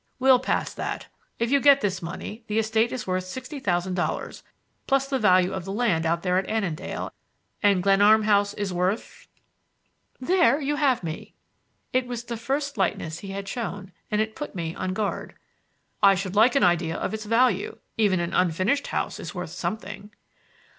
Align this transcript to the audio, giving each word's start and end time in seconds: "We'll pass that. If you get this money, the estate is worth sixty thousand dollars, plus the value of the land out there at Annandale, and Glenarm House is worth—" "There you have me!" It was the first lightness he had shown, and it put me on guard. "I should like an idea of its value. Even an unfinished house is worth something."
"We'll 0.17 0.39
pass 0.39 0.73
that. 0.73 1.05
If 1.37 1.51
you 1.51 1.59
get 1.59 1.81
this 1.81 2.01
money, 2.01 2.43
the 2.47 2.57
estate 2.57 2.91
is 2.91 3.05
worth 3.05 3.23
sixty 3.25 3.59
thousand 3.59 3.93
dollars, 3.93 4.41
plus 4.87 5.07
the 5.07 5.19
value 5.19 5.53
of 5.53 5.63
the 5.63 5.71
land 5.71 6.07
out 6.07 6.23
there 6.23 6.39
at 6.39 6.49
Annandale, 6.49 7.11
and 7.61 7.83
Glenarm 7.83 8.23
House 8.23 8.55
is 8.55 8.73
worth—" 8.73 9.27
"There 10.19 10.59
you 10.59 10.77
have 10.77 11.03
me!" 11.03 11.35
It 11.93 12.07
was 12.07 12.23
the 12.23 12.35
first 12.35 12.79
lightness 12.79 13.19
he 13.19 13.27
had 13.27 13.47
shown, 13.47 13.91
and 14.09 14.19
it 14.21 14.35
put 14.35 14.55
me 14.55 14.73
on 14.73 14.93
guard. 14.93 15.35
"I 16.01 16.15
should 16.15 16.35
like 16.35 16.55
an 16.55 16.63
idea 16.63 16.97
of 16.97 17.13
its 17.13 17.25
value. 17.25 17.77
Even 17.95 18.19
an 18.19 18.33
unfinished 18.33 18.87
house 18.87 19.19
is 19.19 19.35
worth 19.35 19.51
something." 19.51 20.09